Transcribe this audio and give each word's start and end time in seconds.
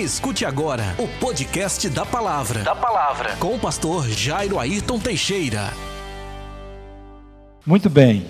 Escute 0.00 0.46
agora 0.46 0.94
o 0.96 1.06
podcast 1.06 1.86
da 1.90 2.06
palavra. 2.06 2.62
Da 2.62 2.74
palavra. 2.74 3.36
Com 3.36 3.54
o 3.54 3.58
pastor 3.58 4.08
Jairo 4.08 4.58
Ayrton 4.58 4.98
Teixeira. 4.98 5.74
Muito 7.66 7.90
bem. 7.90 8.24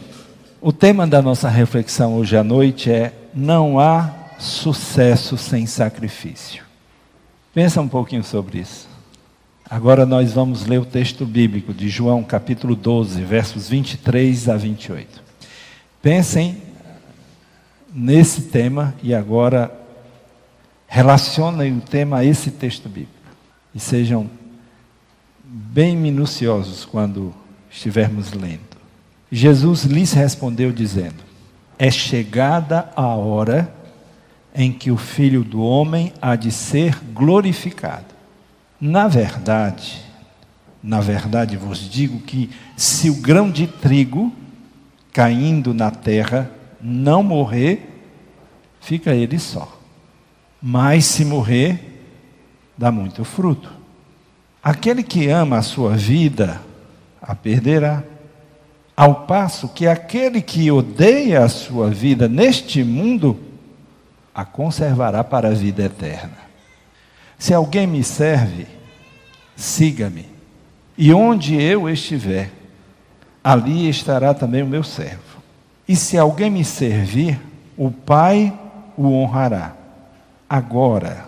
O 0.61 0.72
tema 0.72 1.06
da 1.06 1.22
nossa 1.22 1.48
reflexão 1.48 2.17
hoje 2.17 2.37
à 2.37 2.43
noite 2.43 2.91
é: 2.91 3.12
não 3.33 3.79
há 3.79 4.12
sucesso 4.37 5.38
sem 5.38 5.64
sacrifício. 5.64 6.64
Pensa 7.55 7.80
um 7.80 7.87
pouquinho 7.87 8.25
sobre 8.25 8.59
isso. 8.59 8.89
Agora 9.64 10.05
nós 10.05 10.32
vamos 10.32 10.66
ler 10.66 10.80
o 10.80 10.84
texto 10.84 11.25
bíblico 11.25 11.73
de 11.73 11.89
João, 11.89 12.25
capítulo 12.25 12.75
12, 12.75 13.23
versos 13.23 13.68
23 13.68 14.48
a 14.48 14.57
28. 14.57 15.23
Pensem 16.02 16.61
nesse 17.95 18.43
tema 18.43 18.93
e 19.05 19.14
agora 19.14 19.80
relacionem 20.93 21.79
o 21.79 21.80
tema 21.80 22.18
a 22.18 22.25
esse 22.25 22.50
texto 22.50 22.88
bíblico. 22.88 23.12
E 23.73 23.78
sejam 23.78 24.28
bem 25.45 25.96
minuciosos 25.96 26.84
quando 26.84 27.32
estivermos 27.70 28.32
lendo. 28.32 28.77
Jesus 29.30 29.84
lhes 29.84 30.12
respondeu 30.12 30.73
dizendo: 30.73 31.23
É 31.79 31.92
chegada 31.92 32.91
a 32.96 33.06
hora 33.06 33.73
em 34.52 34.73
que 34.73 34.91
o 34.91 34.96
Filho 34.96 35.45
do 35.45 35.62
homem 35.62 36.12
há 36.20 36.34
de 36.34 36.51
ser 36.51 36.98
glorificado. 37.12 38.12
Na 38.80 39.07
verdade, 39.07 40.04
na 40.82 41.01
verdade 41.01 41.57
vos 41.57 41.88
digo 41.88 42.18
que 42.18 42.51
se 42.77 43.09
o 43.09 43.15
grão 43.15 43.48
de 43.48 43.68
trigo 43.68 44.32
caindo 45.12 45.73
na 45.73 45.93
terra 45.93 46.51
não 46.80 47.23
morrer, 47.23 48.02
fica 48.80 49.15
ele 49.15 49.38
só 49.38 49.80
mas 50.62 51.05
se 51.06 51.24
morrer, 51.24 52.02
dá 52.77 52.91
muito 52.92 53.24
fruto. 53.24 53.73
Aquele 54.62 55.02
que 55.02 55.29
ama 55.29 55.59
a 55.59 55.62
sua 55.62 55.96
vida, 55.96 56.60
a 57.21 57.35
perderá. 57.35 58.02
Ao 58.96 59.26
passo 59.26 59.68
que 59.68 59.87
aquele 59.87 60.43
que 60.43 60.70
odeia 60.70 61.43
a 61.43 61.48
sua 61.48 61.88
vida 61.88 62.29
neste 62.29 62.85
mundo, 62.85 63.38
a 64.34 64.44
conservará 64.44 65.25
para 65.25 65.48
a 65.48 65.54
vida 65.54 65.84
eterna. 65.84 66.37
Se 67.38 67.54
alguém 67.54 67.87
me 67.87 68.04
serve, 68.04 68.66
siga-me. 69.56 70.26
E 70.97 71.15
onde 71.15 71.60
eu 71.60 71.88
estiver, 71.88 72.50
ali 73.42 73.88
estará 73.88 74.34
também 74.34 74.62
o 74.62 74.66
meu 74.66 74.84
servo. 74.84 75.41
E 75.88 75.97
se 75.97 76.19
alguém 76.19 76.50
me 76.50 76.65
servir, 76.65 77.41
o 77.76 77.91
Pai 77.91 78.53
o 78.97 79.10
honrará. 79.12 79.79
Agora 80.50 81.26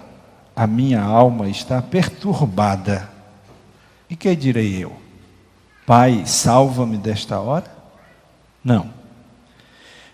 a 0.56 0.66
minha 0.66 1.00
alma 1.00 1.48
está 1.48 1.80
perturbada. 1.80 3.08
E 4.10 4.16
que 4.16 4.34
direi 4.34 4.82
eu? 4.82 4.92
Pai, 5.86 6.24
salva-me 6.26 6.96
desta 6.96 7.38
hora? 7.38 7.70
Não. 8.64 8.90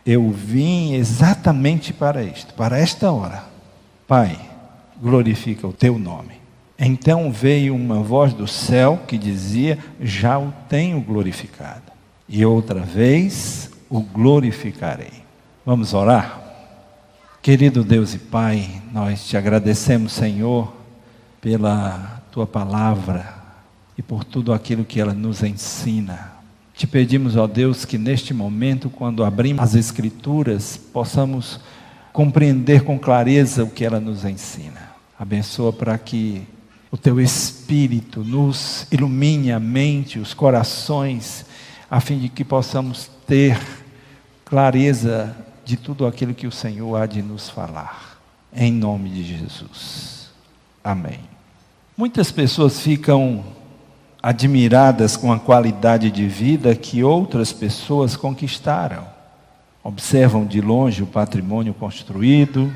Eu 0.05 0.31
vim 0.31 0.93
exatamente 0.93 1.91
para 1.91 2.23
isto, 2.23 2.53
para 2.53 2.79
esta 2.79 3.11
hora. 3.11 3.45
Pai, 4.07 4.39
glorifica 5.01 5.67
o 5.67 5.73
teu 5.73 5.99
nome. 5.99 6.35
Então 6.79 7.33
veio 7.33 7.75
uma 7.75 8.03
voz 8.03 8.35
do 8.35 8.47
céu 8.47 9.01
que 9.09 9.17
dizia: 9.17 9.79
Já 9.99 10.39
o 10.39 10.53
tenho 10.69 11.01
glorificado. 11.01 11.93
E 12.29 12.45
outra 12.45 12.81
vez 12.81 13.71
o 13.89 14.01
glorificarei. 14.01 15.25
Vamos 15.65 15.95
orar? 15.95 16.48
Querido 17.49 17.83
Deus 17.83 18.13
e 18.13 18.19
Pai, 18.19 18.69
nós 18.93 19.27
te 19.27 19.35
agradecemos, 19.35 20.13
Senhor, 20.13 20.71
pela 21.41 22.21
tua 22.31 22.47
palavra 22.47 23.35
e 23.97 24.03
por 24.03 24.23
tudo 24.23 24.53
aquilo 24.53 24.85
que 24.85 25.01
ela 25.01 25.15
nos 25.15 25.43
ensina. 25.43 26.31
Te 26.75 26.87
pedimos, 26.87 27.37
ó 27.37 27.47
Deus, 27.47 27.87
que 27.87 27.97
neste 27.97 28.35
momento, 28.35 28.91
quando 28.91 29.25
abrimos 29.25 29.63
as 29.63 29.75
Escrituras, 29.75 30.77
possamos 30.77 31.59
compreender 32.13 32.83
com 32.83 32.99
clareza 32.99 33.65
o 33.65 33.71
que 33.71 33.83
ela 33.83 33.99
nos 33.99 34.27
ensina. 34.27 34.91
Abençoa 35.19 35.73
para 35.73 35.97
que 35.97 36.43
o 36.91 36.99
teu 36.99 37.19
Espírito 37.19 38.23
nos 38.23 38.87
ilumine 38.93 39.53
a 39.53 39.59
mente, 39.59 40.19
os 40.19 40.35
corações, 40.35 41.47
a 41.91 41.99
fim 41.99 42.19
de 42.19 42.29
que 42.29 42.45
possamos 42.45 43.11
ter 43.27 43.59
clareza 44.45 45.48
de 45.69 45.77
tudo 45.77 46.07
aquilo 46.07 46.33
que 46.33 46.47
o 46.47 46.51
Senhor 46.51 46.97
há 46.97 47.05
de 47.05 47.21
nos 47.21 47.51
falar. 47.51 48.19
Em 48.51 48.73
nome 48.73 49.11
de 49.11 49.23
Jesus. 49.23 50.31
Amém. 50.83 51.21
Muitas 51.95 52.33
pessoas 52.33 52.81
ficam 52.81 53.45
admiradas 54.23 55.15
com 55.15 55.31
a 55.31 55.39
qualidade 55.39 56.11
de 56.11 56.27
vida 56.27 56.75
que 56.75 57.05
outras 57.05 57.53
pessoas 57.53 58.17
conquistaram. 58.17 59.07
Observam 59.85 60.47
de 60.47 60.63
longe 60.63 61.03
o 61.03 61.07
patrimônio 61.07 61.75
construído, 61.75 62.73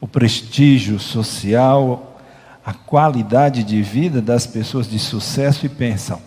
o 0.00 0.06
prestígio 0.06 1.00
social, 1.00 2.20
a 2.64 2.72
qualidade 2.72 3.64
de 3.64 3.82
vida 3.82 4.22
das 4.22 4.46
pessoas 4.46 4.88
de 4.88 5.00
sucesso 5.00 5.66
e 5.66 5.68
pensam: 5.68 6.22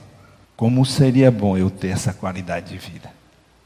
como 0.58 0.86
seria 0.86 1.32
bom 1.32 1.58
eu 1.58 1.70
ter 1.70 1.92
essa 1.92 2.12
qualidade 2.12 2.72
de 2.72 2.78
vida? 2.78 3.21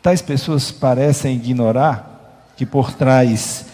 Tais 0.06 0.22
pessoas 0.22 0.70
parecem 0.72 1.36
ignorar 1.36 2.54
que 2.56 2.64
por 2.64 2.94
trás 2.94 3.66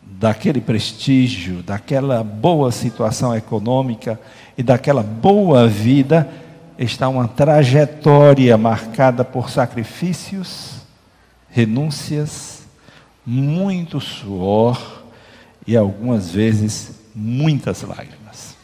daquele 0.00 0.60
prestígio, 0.60 1.64
daquela 1.64 2.22
boa 2.22 2.70
situação 2.70 3.34
econômica 3.34 4.20
e 4.56 4.62
daquela 4.62 5.02
boa 5.02 5.66
vida 5.66 6.30
está 6.78 7.08
uma 7.08 7.26
trajetória 7.26 8.56
marcada 8.56 9.24
por 9.24 9.50
sacrifícios, 9.50 10.74
renúncias, 11.50 12.62
muito 13.26 14.00
suor 14.00 15.02
e 15.66 15.76
algumas 15.76 16.30
vezes 16.30 17.00
muitas 17.12 17.82
lágrimas. 17.82 18.54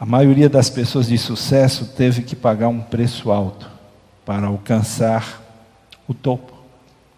A 0.00 0.04
maioria 0.04 0.48
das 0.48 0.68
pessoas 0.68 1.06
de 1.06 1.16
sucesso 1.16 1.92
teve 1.96 2.22
que 2.22 2.34
pagar 2.34 2.66
um 2.66 2.80
preço 2.80 3.30
alto 3.30 3.70
para 4.26 4.48
alcançar 4.48 5.39
o 6.10 6.14
topo. 6.14 6.52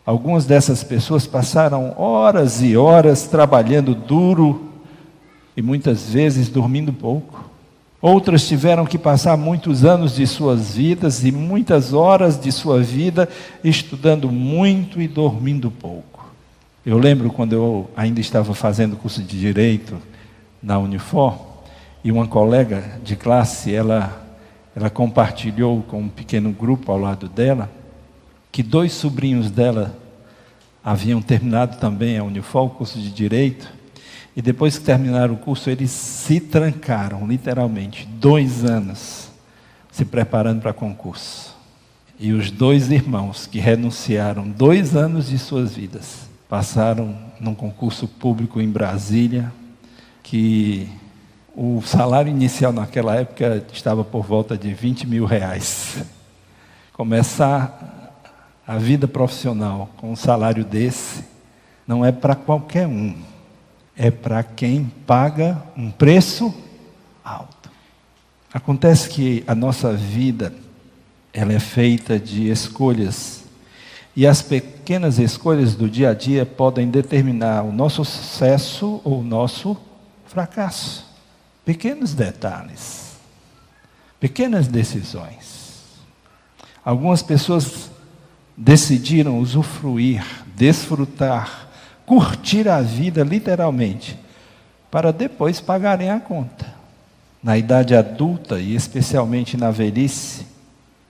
Algumas 0.05 0.45
dessas 0.45 0.85
pessoas 0.85 1.27
passaram 1.27 1.95
horas 1.99 2.61
e 2.63 2.77
horas 2.77 3.27
trabalhando 3.27 3.95
duro 3.95 4.69
e 5.57 5.63
muitas 5.63 6.11
vezes 6.11 6.51
dormindo 6.51 6.93
pouco. 6.93 7.51
Outras 8.03 8.47
tiveram 8.47 8.85
que 8.85 8.99
passar 8.99 9.39
muitos 9.39 9.83
anos 9.83 10.15
de 10.15 10.27
suas 10.27 10.75
vidas 10.75 11.25
e 11.25 11.33
muitas 11.33 11.95
horas 11.95 12.39
de 12.39 12.53
sua 12.53 12.83
vida 12.83 13.29
estudando 13.65 14.31
muito 14.31 15.01
e 15.01 15.09
dormindo 15.09 15.71
pouco. 15.71 16.31
Eu 16.85 16.99
lembro 16.99 17.31
quando 17.31 17.55
eu 17.55 17.89
ainda 17.97 18.21
estava 18.21 18.53
fazendo 18.55 18.97
curso 18.97 19.23
de 19.23 19.41
direito 19.41 19.97
na 20.63 20.79
Unifor 20.79 21.39
e 22.05 22.13
uma 22.13 22.27
colega 22.27 22.99
de 23.03 23.17
classe, 23.17 23.75
ela 23.75 24.21
ela 24.75 24.91
compartilhou 24.91 25.83
com 25.83 26.01
um 26.01 26.09
pequeno 26.09 26.51
grupo 26.51 26.91
ao 26.91 26.99
lado 26.99 27.29
dela 27.29 27.71
que 28.53 28.63
dois 28.63 28.93
sobrinhos 28.93 29.51
dela 29.51 29.99
haviam 30.85 31.23
terminado 31.23 31.79
também 31.79 32.19
a 32.19 32.23
Unifol, 32.23 32.67
o 32.67 32.71
curso 32.71 32.99
de 32.99 33.11
Direito, 33.11 33.73
e 34.37 34.43
depois 34.43 34.79
que 34.79 34.85
terminaram 34.85 35.35
o 35.35 35.39
curso, 35.39 35.71
eles 35.71 35.91
se 35.91 36.39
trancaram, 36.39 37.27
literalmente, 37.27 38.07
dois 38.07 38.65
anos, 38.65 39.31
se 39.91 40.05
preparando 40.05 40.61
para 40.61 40.73
concurso. 40.73 41.57
E 42.19 42.33
os 42.33 42.51
dois 42.51 42.91
irmãos 42.91 43.47
que 43.47 43.59
renunciaram 43.59 44.49
dois 44.49 44.95
anos 44.95 45.29
de 45.29 45.39
suas 45.39 45.75
vidas, 45.75 46.29
passaram 46.49 47.17
num 47.41 47.55
concurso 47.55 48.07
público 48.07 48.61
em 48.61 48.69
Brasília, 48.69 49.53
que 50.23 50.89
o 51.55 51.83
salário 51.83 52.31
inicial 52.31 52.73
naquela 52.73 53.17
época 53.17 53.65
estava 53.73 54.05
por 54.05 54.25
volta 54.25 54.57
de 54.57 54.73
20 54.73 55.07
mil 55.07 55.25
reais. 55.25 56.05
Começar 56.93 58.02
a 58.67 58.79
vida 58.79 59.09
profissional 59.09 59.91
com 59.97 60.13
um 60.13 60.17
salário 60.17 60.65
desse 60.65 61.25
não 61.87 62.05
é 62.05 62.13
para 62.13 62.35
qualquer 62.35 62.87
um, 62.87 63.15
é 63.97 64.11
para 64.11 64.43
quem 64.43 64.85
paga 65.07 65.63
um 65.77 65.91
preço 65.91 66.55
alto. 67.25 67.71
Acontece 68.53 69.09
que 69.09 69.43
a 69.47 69.55
nossa 69.55 69.93
vida 69.93 70.55
ela 71.33 71.53
é 71.53 71.59
feita 71.59 72.19
de 72.19 72.51
escolhas 72.51 73.45
e 74.15 74.27
as 74.27 74.43
pequenas 74.43 75.19
escolhas 75.19 75.75
do 75.75 75.89
dia 75.89 76.11
a 76.11 76.15
dia 76.15 76.45
podem 76.45 76.91
determinar 76.91 77.63
o 77.63 77.73
nosso 77.73 78.05
sucesso 78.05 79.01
ou 79.05 79.21
o 79.21 79.25
nosso 79.25 79.77
fracasso. 80.27 81.11
Pequenos 81.65 82.13
detalhes, 82.13 83.17
pequenas 84.21 84.69
decisões. 84.69 85.63
Algumas 86.85 87.23
pessoas 87.23 87.92
decidiram 88.65 89.41
usufruir, 89.41 90.25
desfrutar, 90.55 91.69
curtir 92.07 92.69
a 92.69 92.81
vida 92.81 93.25
literalmente, 93.25 94.17
para 94.89 95.13
depois 95.13 95.61
pagarem 95.61 96.11
a 96.11 96.21
conta. 96.21 96.73
Na 97.43 97.59
idade 97.59 97.97
adulta 97.97 98.61
e 98.61 98.77
especialmente 98.77 99.57
na 99.57 99.73
velhice, 99.73 100.47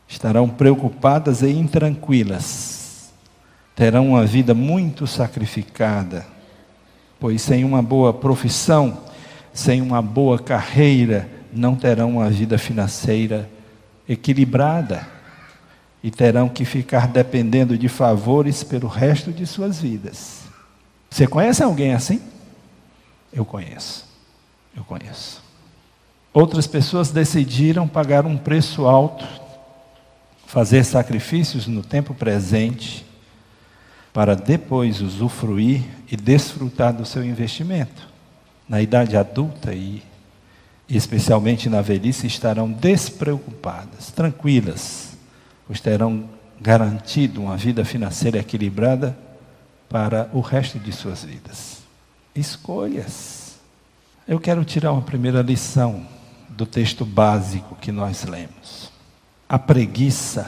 estarão 0.09 0.49
preocupadas 0.49 1.43
e 1.43 1.51
intranquilas. 1.51 3.13
Terão 3.77 4.09
uma 4.09 4.25
vida 4.25 4.55
muito 4.55 5.07
sacrificada, 5.07 6.27
pois 7.21 7.43
sem 7.43 7.65
uma 7.65 7.83
boa 7.83 8.15
profissão, 8.15 8.97
sem 9.53 9.83
uma 9.83 10.01
boa 10.01 10.39
carreira, 10.39 11.29
não 11.53 11.77
terão 11.77 12.13
uma 12.13 12.31
vida 12.31 12.57
financeira 12.57 13.47
equilibrada 14.09 15.07
e 16.03 16.11
terão 16.11 16.49
que 16.49 16.65
ficar 16.65 17.07
dependendo 17.07 17.79
de 17.79 17.89
favores 17.89 18.65
pelo 18.65 18.89
resto 18.89 19.33
de 19.33 19.47
suas 19.47 19.81
vidas. 19.81 20.43
Você 21.09 21.27
conhece 21.27 21.63
alguém 21.63 21.95
assim? 21.95 22.21
Eu 23.33 23.45
conheço. 23.45 24.07
Eu 24.77 24.85
conheço. 24.85 25.43
Outras 26.33 26.67
pessoas 26.67 27.11
decidiram 27.11 27.87
pagar 27.87 28.27
um 28.27 28.37
preço 28.39 28.87
alto, 28.87 29.27
fazer 30.47 30.85
sacrifícios 30.85 31.67
no 31.67 31.83
tempo 31.83 32.15
presente, 32.15 33.05
para 34.13 34.35
depois 34.35 35.01
usufruir 35.01 35.83
e 36.11 36.17
desfrutar 36.17 36.93
do 36.93 37.05
seu 37.05 37.25
investimento. 37.25 38.09
Na 38.69 38.81
idade 38.81 39.17
adulta 39.17 39.73
e 39.75 40.03
especialmente 40.89 41.69
na 41.69 41.81
velhice, 41.81 42.27
estarão 42.27 42.71
despreocupadas, 42.71 44.11
tranquilas, 44.11 45.12
pois 45.73 45.81
terão 45.81 46.29
garantido 46.61 47.41
uma 47.41 47.57
vida 47.57 47.83
financeira 47.83 48.39
equilibrada 48.39 49.17
para 49.89 50.29
o 50.35 50.41
resto 50.43 50.79
de 50.79 50.93
suas 50.93 51.25
vidas. 51.25 51.79
Escolhas. 52.35 53.59
Eu 54.29 54.39
quero 54.39 54.67
tirar 54.67 54.93
uma 54.93 55.01
primeira 55.01 55.41
lição 55.41 56.07
do 56.51 56.67
texto 56.67 57.07
básico 57.07 57.75
que 57.77 57.91
nós 57.91 58.25
lemos. 58.25 58.93
A 59.49 59.59
preguiça 59.59 60.47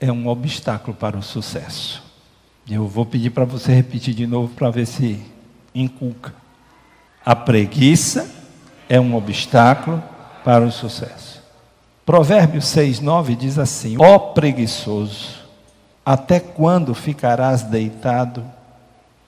é 0.00 0.10
um 0.10 0.26
obstáculo 0.26 0.96
para 0.96 1.18
o 1.18 1.22
sucesso. 1.22 2.02
Eu 2.66 2.88
vou 2.88 3.04
pedir 3.04 3.28
para 3.28 3.44
você 3.44 3.74
repetir 3.74 4.14
de 4.14 4.26
novo 4.26 4.54
para 4.54 4.70
ver 4.70 4.86
se 4.86 5.20
inculca. 5.74 6.32
A 7.22 7.36
preguiça 7.36 8.26
é 8.88 8.98
um 8.98 9.14
obstáculo 9.14 10.02
para 10.42 10.64
o 10.64 10.72
sucesso. 10.72 11.41
Provérbios 12.04 12.66
6, 12.66 13.00
9 13.00 13.36
diz 13.36 13.58
assim: 13.58 13.96
Ó 13.98 14.18
preguiçoso, 14.18 15.40
até 16.04 16.40
quando 16.40 16.94
ficarás 16.94 17.62
deitado? 17.62 18.44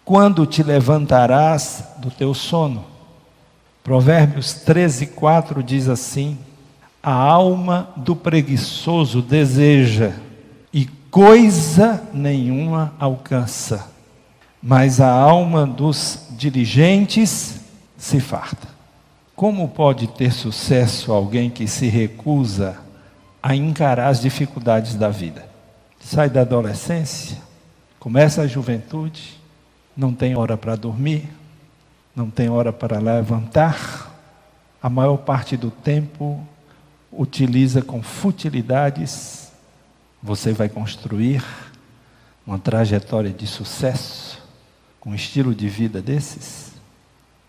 Quando 0.04 0.44
te 0.44 0.62
levantarás 0.62 1.84
do 1.98 2.10
teu 2.10 2.34
sono? 2.34 2.84
Provérbios 3.82 4.54
13, 4.54 5.06
4 5.08 5.62
diz 5.62 5.88
assim: 5.88 6.36
A 7.02 7.12
alma 7.12 7.90
do 7.96 8.16
preguiçoso 8.16 9.22
deseja, 9.22 10.12
e 10.72 10.86
coisa 11.10 12.02
nenhuma 12.12 12.92
alcança, 12.98 13.88
mas 14.60 15.00
a 15.00 15.10
alma 15.10 15.64
dos 15.64 16.26
diligentes 16.32 17.60
se 17.96 18.18
farta. 18.18 18.73
Como 19.36 19.68
pode 19.68 20.06
ter 20.06 20.32
sucesso 20.32 21.12
alguém 21.12 21.50
que 21.50 21.66
se 21.66 21.88
recusa 21.88 22.78
a 23.42 23.54
encarar 23.54 24.08
as 24.08 24.20
dificuldades 24.20 24.94
da 24.94 25.08
vida? 25.08 25.48
Sai 25.98 26.30
da 26.30 26.42
adolescência, 26.42 27.38
começa 27.98 28.42
a 28.42 28.46
juventude, 28.46 29.40
não 29.96 30.14
tem 30.14 30.36
hora 30.36 30.56
para 30.56 30.76
dormir, 30.76 31.28
não 32.14 32.30
tem 32.30 32.48
hora 32.48 32.72
para 32.72 33.00
levantar, 33.00 34.14
a 34.80 34.88
maior 34.88 35.16
parte 35.16 35.56
do 35.56 35.70
tempo 35.70 36.46
utiliza 37.10 37.82
com 37.82 38.02
futilidades. 38.02 39.50
Você 40.22 40.52
vai 40.52 40.68
construir 40.68 41.44
uma 42.46 42.58
trajetória 42.58 43.30
de 43.30 43.48
sucesso 43.48 44.40
com 45.00 45.10
um 45.10 45.14
estilo 45.14 45.54
de 45.54 45.68
vida 45.68 46.00
desses? 46.00 46.72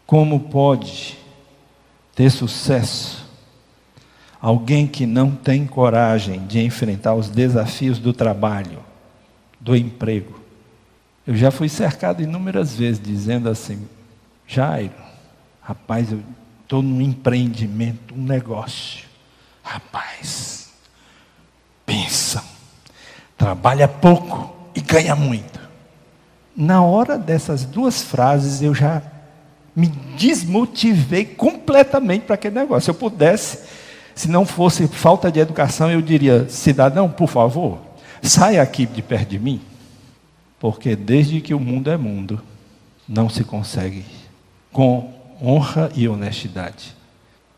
Como 0.07 0.39
pode 0.39 1.24
ter 2.15 2.31
sucesso. 2.31 3.25
Alguém 4.41 4.87
que 4.87 5.05
não 5.05 5.31
tem 5.31 5.67
coragem 5.67 6.45
de 6.47 6.61
enfrentar 6.61 7.13
os 7.13 7.29
desafios 7.29 7.99
do 7.99 8.13
trabalho, 8.13 8.79
do 9.59 9.75
emprego. 9.75 10.39
Eu 11.27 11.35
já 11.35 11.51
fui 11.51 11.67
cercado 11.67 12.21
inúmeras 12.21 12.75
vezes 12.75 13.01
dizendo 13.01 13.49
assim: 13.49 13.87
Jairo, 14.47 14.93
rapaz, 15.61 16.11
eu 16.11 16.21
estou 16.63 16.81
num 16.81 17.01
empreendimento, 17.01 18.13
um 18.13 18.23
negócio. 18.23 19.05
Rapaz, 19.63 20.71
pensa, 21.85 22.43
trabalha 23.35 23.87
pouco 23.87 24.55
e 24.75 24.81
ganha 24.81 25.15
muito. 25.15 25.59
Na 26.55 26.83
hora 26.83 27.17
dessas 27.17 27.65
duas 27.65 28.03
frases 28.03 28.61
eu 28.61 28.73
já 28.73 29.01
me 29.75 29.87
desmotivei 30.17 31.25
completamente 31.25 32.23
para 32.23 32.35
aquele 32.35 32.55
negócio. 32.55 32.85
Se 32.85 32.89
eu 32.91 32.95
pudesse, 32.95 33.59
se 34.13 34.29
não 34.29 34.45
fosse 34.45 34.87
falta 34.87 35.31
de 35.31 35.39
educação, 35.39 35.91
eu 35.91 36.01
diria: 36.01 36.47
cidadão, 36.47 37.09
por 37.09 37.27
favor, 37.27 37.79
saia 38.21 38.61
aqui 38.61 38.85
de 38.85 39.01
perto 39.01 39.29
de 39.29 39.39
mim, 39.39 39.61
porque 40.59 40.95
desde 40.95 41.41
que 41.41 41.53
o 41.53 41.59
mundo 41.59 41.91
é 41.91 41.97
mundo, 41.97 42.41
não 43.07 43.29
se 43.29 43.43
consegue 43.43 44.05
com 44.71 45.13
honra 45.41 45.91
e 45.95 46.07
honestidade 46.07 46.95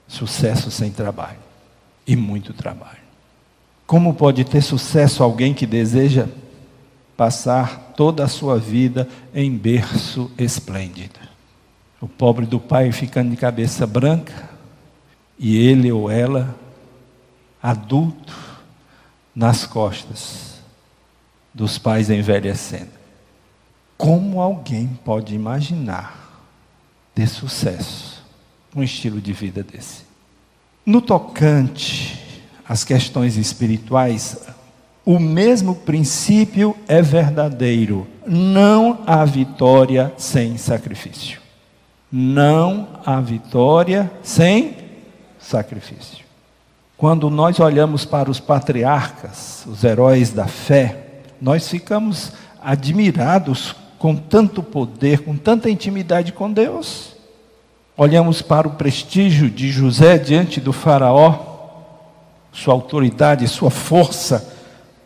sucesso 0.07 0.71
sem 0.71 0.89
trabalho 0.89 1.39
e 2.05 2.15
muito 2.15 2.53
trabalho. 2.53 3.05
Como 3.85 4.13
pode 4.13 4.43
ter 4.43 4.61
sucesso 4.61 5.23
alguém 5.23 5.53
que 5.53 5.65
deseja 5.65 6.27
passar 7.15 7.93
toda 7.95 8.23
a 8.23 8.27
sua 8.27 8.57
vida 8.57 9.07
em 9.33 9.55
berço 9.55 10.31
esplêndido? 10.37 11.19
O 11.99 12.07
pobre 12.07 12.45
do 12.45 12.59
pai 12.59 12.91
ficando 12.91 13.31
de 13.31 13.37
cabeça 13.37 13.87
branca 13.87 14.49
e 15.39 15.57
ele 15.57 15.91
ou 15.91 16.09
ela, 16.09 16.55
adulto, 17.61 18.35
nas 19.35 19.65
costas 19.65 20.59
dos 21.53 21.77
pais 21.77 22.09
envelhecendo. 22.09 22.97
Como 23.97 24.41
alguém 24.41 24.87
pode 25.03 25.33
imaginar 25.33 26.43
ter 27.15 27.27
sucesso 27.27 28.23
um 28.75 28.83
estilo 28.83 29.19
de 29.19 29.33
vida 29.33 29.63
desse? 29.63 30.03
No 30.85 31.01
tocante 31.01 32.43
às 32.67 32.83
questões 32.83 33.37
espirituais, 33.37 34.47
o 35.03 35.19
mesmo 35.19 35.73
princípio 35.73 36.75
é 36.87 37.01
verdadeiro. 37.01 38.07
Não 38.25 39.03
há 39.07 39.25
vitória 39.25 40.13
sem 40.17 40.57
sacrifício. 40.57 41.46
Não 42.11 42.87
há 43.05 43.19
vitória 43.19 44.11
sem 44.23 44.77
sacrifício. 45.39 46.25
Quando 46.97 47.29
nós 47.29 47.59
olhamos 47.59 48.05
para 48.05 48.29
os 48.29 48.39
patriarcas, 48.39 49.65
os 49.67 49.83
heróis 49.83 50.31
da 50.31 50.47
fé, 50.47 51.21
nós 51.39 51.69
ficamos 51.69 52.31
admirados 52.61 53.75
com 53.99 54.15
tanto 54.15 54.63
poder, 54.63 55.19
com 55.19 55.37
tanta 55.37 55.69
intimidade 55.69 56.31
com 56.31 56.51
Deus. 56.51 57.15
Olhamos 57.95 58.41
para 58.41 58.67
o 58.67 58.71
prestígio 58.71 59.49
de 59.49 59.69
José 59.69 60.17
diante 60.17 60.59
do 60.59 60.73
Faraó, 60.73 61.57
sua 62.51 62.73
autoridade, 62.73 63.47
sua 63.47 63.69
força 63.69 64.53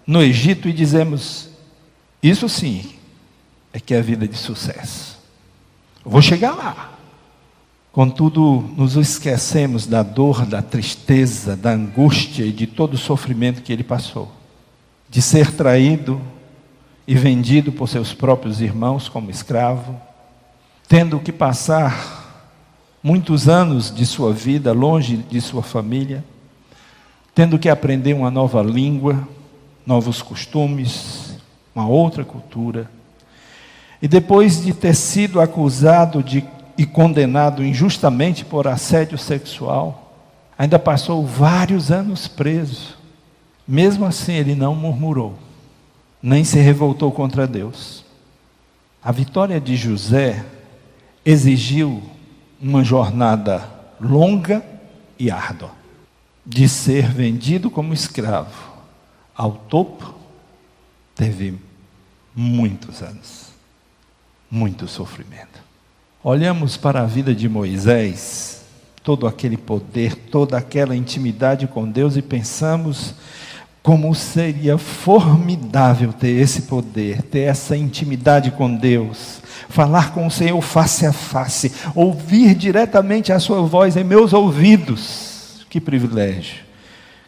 no 0.06 0.22
Egito 0.22 0.68
e 0.70 0.74
dizemos: 0.74 1.50
Isso 2.22 2.48
sim 2.48 2.86
é 3.74 3.80
que 3.80 3.94
é 3.94 4.02
vida 4.02 4.28
de 4.28 4.38
sucesso. 4.38 5.11
Vou 6.04 6.22
chegar 6.22 6.52
lá. 6.56 6.92
Contudo, 7.92 8.64
nos 8.78 8.96
esquecemos 8.96 9.86
da 9.86 10.02
dor, 10.02 10.46
da 10.46 10.62
tristeza, 10.62 11.56
da 11.56 11.72
angústia 11.72 12.46
e 12.46 12.52
de 12.52 12.66
todo 12.66 12.94
o 12.94 12.98
sofrimento 12.98 13.62
que 13.62 13.74
ele 13.74 13.84
passou. 13.84 14.32
De 15.10 15.22
ser 15.22 15.52
traído 15.52 16.22
e 17.06 17.14
vendido 17.14 17.72
por 17.72 17.90
seus 17.90 18.14
próprios 18.14 18.62
irmãos 18.62 19.10
como 19.10 19.30
escravo, 19.30 20.00
tendo 20.88 21.20
que 21.20 21.32
passar 21.32 22.22
muitos 23.04 23.50
anos 23.50 23.94
de 23.94 24.06
sua 24.06 24.32
vida 24.32 24.72
longe 24.72 25.18
de 25.18 25.42
sua 25.42 25.62
família, 25.62 26.24
tendo 27.36 27.60
que 27.60 27.68
aprender 27.68 28.14
uma 28.14 28.32
nova 28.32 28.62
língua, 28.62 29.28
novos 29.86 30.22
costumes, 30.22 31.38
uma 31.76 31.88
outra 31.88 32.24
cultura. 32.24 32.90
E 34.02 34.08
depois 34.08 34.62
de 34.64 34.74
ter 34.74 34.96
sido 34.96 35.40
acusado 35.40 36.24
de 36.24 36.44
e 36.78 36.86
condenado 36.86 37.64
injustamente 37.64 38.44
por 38.44 38.68
assédio 38.68 39.18
sexual, 39.18 40.16
ainda 40.58 40.80
passou 40.80 41.26
vários 41.26 41.92
anos 41.92 42.28
preso. 42.28 42.98
Mesmo 43.68 44.06
assim, 44.06 44.34
ele 44.34 44.56
não 44.56 44.74
murmurou, 44.74 45.38
nem 46.22 46.44
se 46.44 46.60
revoltou 46.60 47.12
contra 47.12 47.46
Deus. 47.46 48.04
A 49.04 49.12
vitória 49.12 49.60
de 49.60 49.76
José 49.76 50.44
exigiu 51.24 52.02
uma 52.60 52.84
jornada 52.84 53.70
longa 54.00 54.64
e 55.20 55.30
árdua 55.30 55.72
de 56.46 56.68
ser 56.68 57.08
vendido 57.08 57.70
como 57.70 57.94
escravo 57.94 58.72
ao 59.36 59.52
topo, 59.52 60.14
teve 61.16 61.58
muitos 62.36 63.02
anos, 63.02 63.51
muito 64.52 64.88
sofrimento. 64.88 65.62
Olhamos 66.22 66.76
para 66.76 67.02
a 67.02 67.06
vida 67.06 67.34
de 67.34 67.48
Moisés, 67.48 68.64
todo 69.02 69.26
aquele 69.26 69.58
poder, 69.58 70.14
toda 70.14 70.58
aquela 70.58 70.96
intimidade 70.96 71.66
com 71.66 71.90
Deus 71.90 72.18
e 72.18 72.22
pensamos 72.22 73.16
como 73.82 74.14
seria 74.14 74.78
formidável 74.78 76.14
ter 76.14 76.40
esse 76.40 76.64
poder, 76.64 77.24
ter 77.24 77.42
essa 77.42 77.76
intimidade 77.76 78.52
com 78.52 78.76
Deus, 78.76 79.42
falar 79.70 80.14
com 80.14 80.28
o 80.28 80.32
Senhor 80.32 80.62
face 80.62 81.06
a 81.06 81.14
face, 81.14 81.72
ouvir 81.96 82.54
diretamente 82.54 83.34
a 83.34 83.40
Sua 83.40 83.62
voz 83.64 83.98
em 83.98 84.04
meus 84.04 84.34
ouvidos. 84.34 85.66
Que 85.68 85.80
privilégio, 85.80 86.60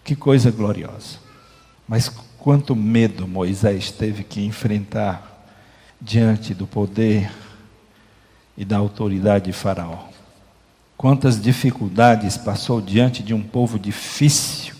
que 0.03 0.15
coisa 0.15 0.51
gloriosa. 0.51 1.17
Mas 1.87 2.09
quanto 2.37 2.75
medo 2.75 3.27
Moisés 3.27 3.89
teve 3.89 4.23
que 4.23 4.45
enfrentar 4.45 5.32
diante 6.03 6.53
do 6.53 6.67
poder 6.67 7.31
e 8.57 8.65
da 8.65 8.77
autoridade 8.77 9.45
de 9.45 9.53
Faraó. 9.53 10.09
Quantas 10.97 11.41
dificuldades 11.41 12.37
passou 12.37 12.81
diante 12.81 13.23
de 13.23 13.33
um 13.33 13.41
povo 13.41 13.79
difícil 13.79 14.75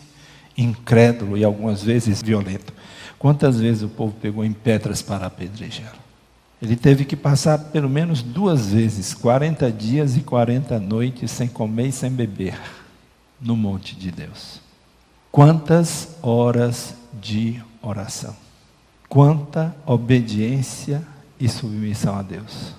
incrédulo 0.57 1.37
e 1.37 1.43
algumas 1.43 1.83
vezes 1.83 2.21
violento. 2.21 2.73
Quantas 3.17 3.59
vezes 3.59 3.83
o 3.83 3.89
povo 3.89 4.13
pegou 4.21 4.43
em 4.43 4.53
pedras 4.53 5.01
para 5.01 5.25
apedrejá-lo? 5.25 6.03
Ele 6.61 6.75
teve 6.75 7.03
que 7.03 7.15
passar 7.15 7.57
pelo 7.57 7.89
menos 7.89 8.21
duas 8.21 8.67
vezes, 8.71 9.13
40 9.13 9.71
dias 9.71 10.15
e 10.15 10.21
40 10.21 10.79
noites, 10.79 11.31
sem 11.31 11.47
comer 11.47 11.87
e 11.87 11.91
sem 11.91 12.11
beber, 12.11 12.57
no 13.41 13.55
monte 13.55 13.95
de 13.95 14.11
Deus. 14.11 14.61
Quantas 15.31 16.15
horas 16.21 16.95
de 17.13 17.61
oração? 17.81 18.35
Quanta 19.09 19.75
obediência 19.85 21.05
e 21.43 21.49
submissão 21.49 22.15
a 22.15 22.21
Deus. 22.21 22.71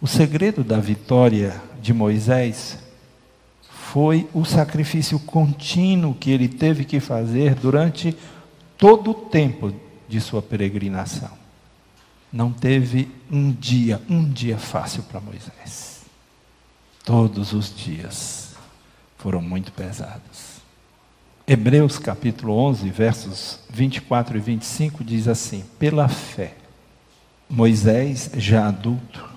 O 0.00 0.06
segredo 0.06 0.62
da 0.62 0.78
vitória 0.78 1.60
de 1.82 1.92
Moisés 1.92 2.78
foi 3.68 4.28
o 4.32 4.44
sacrifício 4.44 5.18
contínuo 5.18 6.14
que 6.14 6.30
ele 6.30 6.46
teve 6.46 6.84
que 6.84 7.00
fazer 7.00 7.56
durante 7.56 8.16
todo 8.78 9.10
o 9.10 9.14
tempo 9.14 9.74
de 10.08 10.20
sua 10.20 10.40
peregrinação. 10.40 11.32
Não 12.32 12.52
teve 12.52 13.10
um 13.28 13.50
dia, 13.50 14.00
um 14.08 14.30
dia 14.30 14.56
fácil 14.56 15.02
para 15.02 15.20
Moisés. 15.20 16.02
Todos 17.04 17.52
os 17.52 17.74
dias 17.74 18.54
foram 19.18 19.42
muito 19.42 19.72
pesados. 19.72 20.60
Hebreus 21.44 21.98
capítulo 21.98 22.52
11, 22.52 22.88
versos 22.88 23.58
24 23.68 24.36
e 24.36 24.40
25 24.40 25.02
diz 25.02 25.26
assim: 25.26 25.64
Pela 25.76 26.06
fé, 26.06 26.59
Moisés, 27.50 28.30
já 28.36 28.68
adulto, 28.68 29.28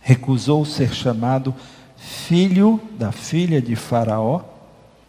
recusou 0.00 0.64
ser 0.64 0.94
chamado 0.94 1.52
filho 1.96 2.80
da 2.96 3.10
filha 3.10 3.60
de 3.60 3.74
Faraó, 3.74 4.42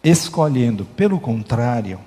escolhendo, 0.02 0.84
pelo 0.84 1.20
contrário, 1.20 2.00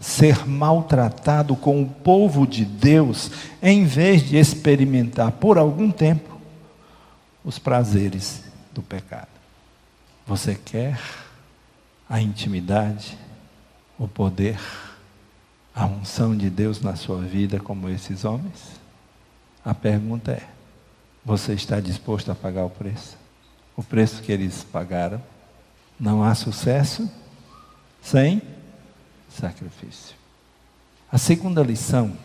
ser 0.00 0.46
maltratado 0.48 1.54
com 1.54 1.82
o 1.82 1.86
povo 1.86 2.46
de 2.46 2.64
Deus, 2.64 3.30
em 3.62 3.84
vez 3.84 4.26
de 4.26 4.38
experimentar 4.38 5.32
por 5.32 5.58
algum 5.58 5.90
tempo 5.90 6.38
os 7.44 7.58
prazeres 7.58 8.42
do 8.72 8.82
pecado. 8.82 9.28
Você 10.26 10.54
quer 10.54 10.98
a 12.08 12.22
intimidade, 12.22 13.18
o 13.98 14.08
poder, 14.08 14.58
a 15.74 15.84
unção 15.84 16.34
de 16.34 16.48
Deus 16.48 16.80
na 16.80 16.96
sua 16.96 17.20
vida 17.20 17.60
como 17.60 17.88
esses 17.90 18.24
homens? 18.24 18.75
A 19.66 19.74
pergunta 19.74 20.32
é: 20.32 20.48
você 21.22 21.52
está 21.52 21.78
disposto 21.78 22.32
a 22.32 22.34
pagar 22.34 22.64
o 22.64 22.70
preço? 22.70 23.26
o 23.76 23.82
preço 23.82 24.22
que 24.22 24.32
eles 24.32 24.64
pagaram. 24.64 25.22
Não 26.00 26.24
há 26.24 26.34
sucesso 26.34 27.10
sem 28.00 28.40
sacrifício. 29.28 30.16
A 31.10 31.18
segunda 31.18 31.62
lição 31.62 32.16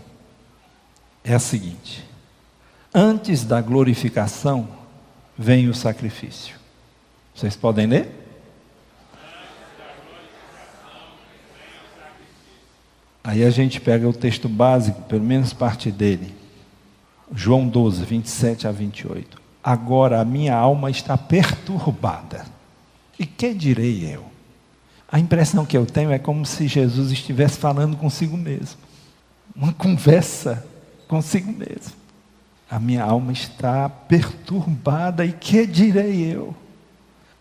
é 1.24 1.34
a 1.34 1.40
seguinte: 1.40 2.06
antes 2.94 3.44
da 3.44 3.62
glorificação 3.62 4.68
vem 5.38 5.68
o 5.68 5.74
sacrifício. 5.74 6.56
Vocês 7.36 7.56
podem 7.56 7.88
ler? 7.88 8.18
Aí 13.24 13.44
a 13.44 13.50
gente 13.52 13.80
pega 13.80 14.10
o 14.10 14.14
texto 14.14 14.50
básico, 14.50 15.04
pelo 15.04 15.24
menos 15.24 15.54
parte 15.54 15.92
dele. 15.92 16.41
João 17.34 17.68
12, 17.68 18.04
27 18.04 18.68
a 18.68 18.72
28 18.72 19.42
agora 19.64 20.20
a 20.20 20.26
minha 20.26 20.56
alma 20.56 20.90
está 20.90 21.18
perturbada. 21.18 22.46
E 23.18 23.26
que 23.26 23.54
direi 23.54 24.14
eu? 24.14 24.26
A 25.12 25.20
impressão 25.20 25.66
que 25.66 25.78
eu 25.78 25.86
tenho 25.86 26.12
é 26.12 26.18
como 26.18 26.46
se 26.46 26.68
Jesus 26.68 27.12
estivesse 27.12 27.58
falando 27.58 27.98
consigo 27.98 28.38
mesmo. 28.38 28.80
Uma 29.56 29.74
conversa 29.74 30.66
consigo 31.08 31.52
mesmo. 31.52 31.94
A 32.70 32.80
minha 32.80 33.04
alma 33.04 33.34
está 33.34 33.90
perturbada 33.90 35.26
e 35.26 35.34
que 35.34 35.68
direi 35.68 36.34
eu? 36.34 36.56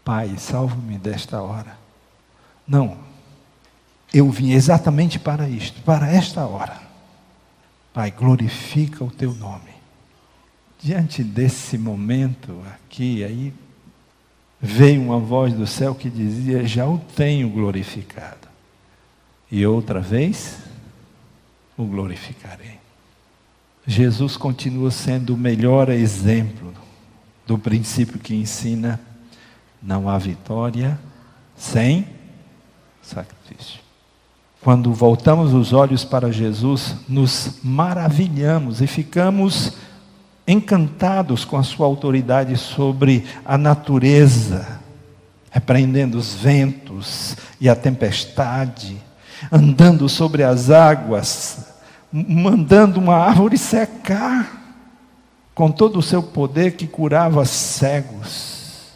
Pai, 0.04 0.34
salva-me 0.36 0.98
desta 0.98 1.40
hora. 1.40 1.78
Não. 2.66 2.98
Eu 4.12 4.28
vim 4.28 4.50
exatamente 4.50 5.20
para 5.20 5.48
isto, 5.48 5.80
para 5.82 6.10
esta 6.10 6.44
hora. 6.44 6.76
Pai, 7.94 8.10
glorifica 8.10 9.04
o 9.04 9.10
teu 9.10 9.32
nome 9.32 9.69
diante 10.82 11.22
desse 11.22 11.76
momento 11.76 12.62
aqui, 12.74 13.22
aí 13.22 13.52
veio 14.60 15.02
uma 15.02 15.18
voz 15.18 15.52
do 15.52 15.66
céu 15.66 15.94
que 15.94 16.08
dizia: 16.08 16.66
Já 16.66 16.86
o 16.86 16.98
tenho 16.98 17.48
glorificado. 17.50 18.48
E 19.50 19.66
outra 19.66 20.00
vez 20.00 20.58
o 21.76 21.84
glorificarei. 21.84 22.78
Jesus 23.86 24.36
continua 24.36 24.90
sendo 24.90 25.34
o 25.34 25.38
melhor 25.38 25.88
exemplo 25.88 26.72
do 27.46 27.58
princípio 27.58 28.18
que 28.18 28.34
ensina: 28.34 29.00
não 29.82 30.08
há 30.08 30.16
vitória 30.18 30.98
sem 31.56 32.06
sacrifício. 33.02 33.80
Quando 34.60 34.92
voltamos 34.92 35.54
os 35.54 35.72
olhos 35.72 36.04
para 36.04 36.30
Jesus, 36.30 36.94
nos 37.08 37.58
maravilhamos 37.62 38.82
e 38.82 38.86
ficamos 38.86 39.72
encantados 40.50 41.44
com 41.44 41.56
a 41.56 41.62
sua 41.62 41.86
autoridade 41.86 42.56
sobre 42.56 43.24
a 43.44 43.56
natureza, 43.56 44.80
repreendendo 45.50 46.18
os 46.18 46.34
ventos 46.34 47.36
e 47.60 47.68
a 47.68 47.76
tempestade, 47.76 48.96
andando 49.50 50.08
sobre 50.08 50.42
as 50.42 50.70
águas, 50.70 51.66
mandando 52.12 52.98
uma 52.98 53.16
árvore 53.16 53.56
secar, 53.56 54.58
com 55.54 55.70
todo 55.70 55.98
o 55.98 56.02
seu 56.02 56.22
poder 56.22 56.72
que 56.72 56.86
curava 56.86 57.44
cegos, 57.44 58.88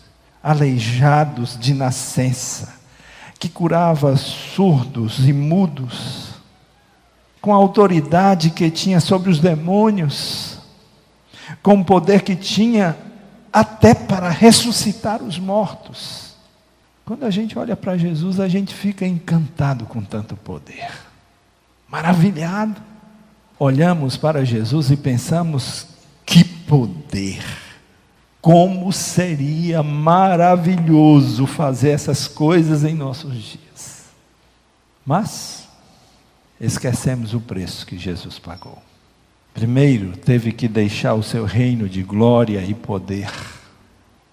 aleijados 0.43 1.59
de 1.59 1.75
nascença, 1.75 2.75
que 3.39 3.49
curava 3.49 4.17
surdos 4.17 5.29
e 5.29 5.33
mudos, 5.33 6.31
com 7.41 7.53
a 7.53 7.57
autoridade 7.57 8.51
que 8.51 8.71
tinha 8.71 9.01
sobre 9.01 9.31
os 9.31 9.39
demônios, 9.39 10.54
com 11.63 11.81
o 11.81 11.85
poder 11.85 12.23
que 12.23 12.37
tinha 12.37 12.97
até 13.53 13.95
para 13.95 14.29
ressuscitar 14.29 15.23
os 15.23 15.39
mortos. 15.39 16.35
Quando 17.05 17.25
a 17.25 17.31
gente 17.31 17.59
olha 17.59 17.77
para 17.77 17.97
Jesus, 17.97 18.41
a 18.41 18.49
gente 18.49 18.75
fica 18.75 19.07
encantado 19.07 19.85
com 19.85 20.03
tanto 20.03 20.37
poder, 20.37 20.91
maravilhado. 21.89 22.81
Olhamos 23.59 24.17
para 24.17 24.45
Jesus 24.45 24.91
e 24.91 24.97
pensamos: 24.97 25.87
que 26.25 26.43
poder! 26.43 27.45
Como 28.41 28.93
seria 28.93 29.83
maravilhoso 29.83 31.47
fazer 31.47 31.91
essas 31.91 32.29
coisas 32.29 32.85
em 32.85 32.95
nossos 32.95 33.35
dias. 33.35 34.05
Mas 35.05 35.67
esquecemos 36.61 37.33
o 37.33 37.41
preço 37.41 37.87
que 37.87 37.99
Jesus 37.99 38.39
pagou. 38.39 38.83
Primeiro, 39.55 40.17
teve 40.17 40.51
que 40.51 40.67
deixar 40.67 41.15
o 41.15 41.23
seu 41.23 41.45
reino 41.45 41.89
de 41.89 42.03
glória 42.03 42.61
e 42.61 42.75
poder. 42.75 43.31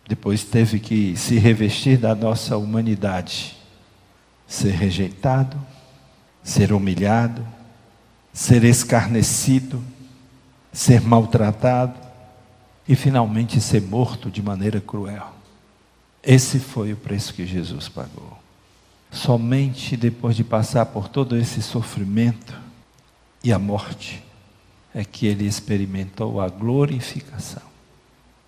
Depois, 0.08 0.44
teve 0.44 0.80
que 0.80 1.16
se 1.16 1.38
revestir 1.38 2.00
da 2.00 2.16
nossa 2.16 2.58
humanidade. 2.58 3.56
Ser 4.48 4.72
rejeitado, 4.72 5.62
ser 6.44 6.74
humilhado, 6.74 7.46
ser 8.34 8.64
escarnecido, 8.64 9.82
ser 10.74 11.02
maltratado 11.02 11.94
e 12.88 12.96
finalmente 12.96 13.62
ser 13.62 13.84
morto 13.84 14.30
de 14.30 14.42
maneira 14.42 14.82
cruel. 14.82 15.36
Esse 16.24 16.60
foi 16.60 16.94
o 16.94 16.98
preço 16.98 17.36
que 17.36 17.46
Jesus 17.46 17.88
pagou. 17.88 18.40
Somente 19.12 19.96
depois 19.96 20.36
de 20.36 20.44
passar 20.44 20.88
por 20.88 21.08
todo 21.08 21.38
esse 21.38 21.62
sofrimento 21.62 22.60
e 23.44 23.54
a 23.54 23.60
morte 23.60 24.24
é 24.94 25.04
que 25.04 25.26
ele 25.26 25.46
experimentou 25.46 26.42
a 26.42 26.50
glorificação. 26.50 27.64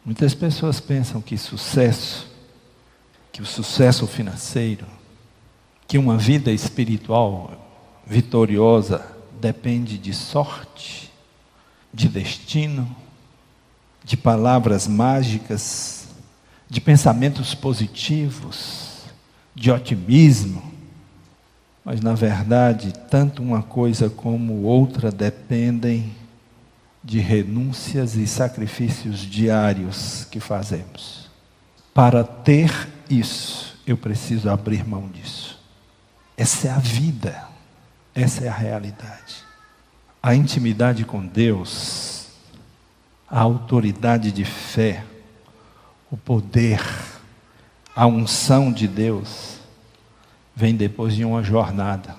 Muitas 0.05 0.33
pessoas 0.33 0.79
pensam 0.79 1.21
que 1.21 1.37
sucesso, 1.37 2.27
que 3.31 3.41
o 3.41 3.45
sucesso 3.45 4.05
financeiro, 4.05 4.85
que 5.87 5.97
uma 5.97 6.17
vida 6.17 6.51
espiritual 6.51 7.51
vitoriosa 8.05 9.05
depende 9.39 9.97
de 9.97 10.13
sorte, 10.13 11.11
de 11.93 12.09
destino, 12.09 12.93
de 14.03 14.17
palavras 14.17 14.87
mágicas, 14.87 16.09
de 16.69 16.81
pensamentos 16.81 17.55
positivos, 17.55 19.03
de 19.55 19.71
otimismo. 19.71 20.73
Mas, 21.85 22.01
na 22.01 22.13
verdade, 22.13 22.93
tanto 23.09 23.41
uma 23.41 23.63
coisa 23.63 24.09
como 24.09 24.63
outra 24.63 25.11
dependem 25.11 26.11
de 27.03 27.19
renúncias 27.19 28.15
e 28.15 28.25
sacrifícios 28.25 29.19
diários 29.19 30.25
que 30.31 30.39
fazemos. 30.39 31.29
Para 31.93 32.23
ter 32.23 32.71
isso, 33.09 33.77
eu 33.85 33.97
preciso 33.97 34.49
abrir 34.49 34.87
mão 34.87 35.09
disso. 35.09 35.59
Essa 36.37 36.69
é 36.69 36.71
a 36.71 36.79
vida, 36.79 37.47
essa 38.15 38.45
é 38.45 38.47
a 38.47 38.53
realidade. 38.53 39.43
A 40.21 40.33
intimidade 40.33 41.03
com 41.03 41.25
Deus, 41.25 42.27
a 43.29 43.41
autoridade 43.41 44.31
de 44.31 44.45
fé, 44.45 45.03
o 46.09 46.15
poder, 46.15 46.81
a 47.93 48.07
unção 48.07 48.71
de 48.71 48.87
Deus, 48.87 49.59
vem 50.55 50.73
depois 50.73 51.13
de 51.15 51.25
uma 51.25 51.43
jornada, 51.43 52.15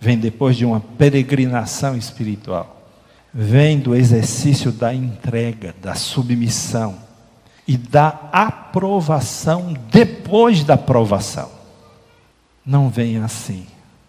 vem 0.00 0.16
depois 0.16 0.56
de 0.56 0.64
uma 0.64 0.80
peregrinação 0.80 1.96
espiritual 1.96 2.77
vem 3.32 3.78
do 3.78 3.94
exercício 3.94 4.72
da 4.72 4.94
entrega, 4.94 5.74
da 5.80 5.94
submissão 5.94 6.98
e 7.66 7.76
da 7.76 8.08
aprovação 8.32 9.74
depois 9.90 10.64
da 10.64 10.74
aprovação. 10.74 11.50
Não 12.64 12.88
vem 12.88 13.18
assim, 13.18 13.66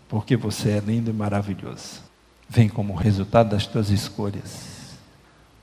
porque 0.08 0.36
você 0.36 0.72
é 0.72 0.80
lindo 0.80 1.10
e 1.10 1.14
maravilhoso. 1.14 2.02
Vem 2.48 2.68
como 2.68 2.94
resultado 2.94 3.50
das 3.50 3.66
tuas 3.66 3.90
escolhas, 3.90 4.98